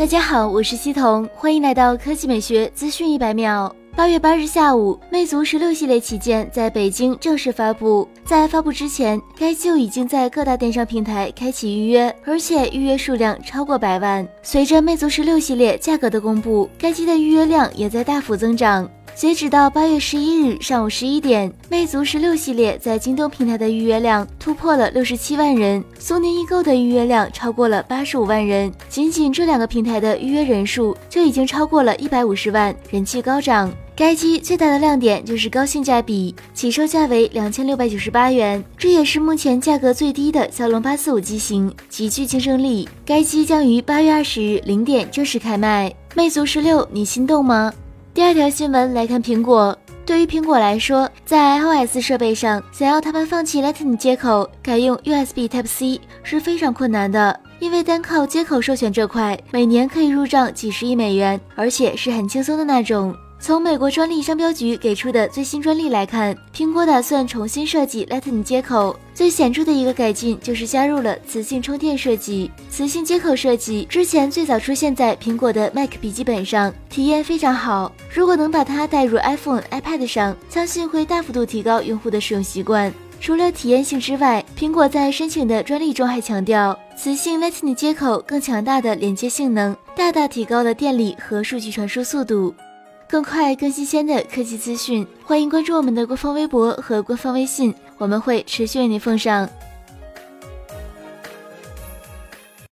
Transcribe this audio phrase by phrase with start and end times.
[0.00, 3.70] 大家好，我是西彤，欢迎来到科技美学资讯一百秒。
[3.94, 8.08] 八月八日下午，魅族十六系列旗舰在北京正式发布。
[8.24, 14.26] 在发布之前，该机就已经在各大电商平台开启预约，而且预约数量超过百万。
[14.42, 18.90] 随着魅族十六系列价格的公布，该机的预约量也在大幅增长。
[19.20, 28.72] 截止到八月十一日上午十一点，魅族十六系列在京东平台的预约量突破了六十七万人，苏宁易购的预约量超过了八十五万人。
[28.88, 33.70] 仅仅这两个平台的预约人数就已经超过了一百五十万，人气高涨。
[33.94, 42.88] 该机最大的亮点就是高性价比，起售价为两千六百九十八元，这也是目前价格最低的骁龙八四五机型，极具竞争力。
[43.04, 45.94] 该机将于八月二十日零点正式开卖。
[46.14, 47.70] 魅族十六，你心动吗？
[48.12, 63.14] 第二条新闻来看，苹果对于苹果来说，在 iOS 设备上想要他们放弃 Lightning 接口，改用 USB Type C 是非常困难的，因为单靠接口授权这块，每年可以入账几十亿美元，而且是很轻松的那种。
[63.42, 68.94] 从美国专利商标局给出的最新专利来看，苹果打算重新设计 Lightning 接口。
[69.14, 72.50] 最显著的一个改进就是加入了磁性充电设计。
[72.68, 77.90] 磁性接口设计之前最早出现在苹果的 Mac 笔记本上，体验非常好。
[78.12, 82.92] 如果能把它带入 iPhone、iPad 上，相信会大幅度提高用户的使用习惯。
[83.22, 92.54] 除了体验性之外，苹果在申请的专利中还强调，磁性 Lightning 接口更强大的连接性能，大大提高了电力和数据传输速度。
[93.10, 99.50] 更快、更新鲜的科技资讯，欢迎关注我们的官方微博和官方微信，我们会持续为您奉上。